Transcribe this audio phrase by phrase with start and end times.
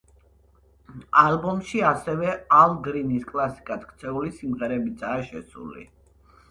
[1.23, 5.89] ალბომში ასევე, ალ გრინის კლასიკად ქცეული სიმღერებიცაა შესული.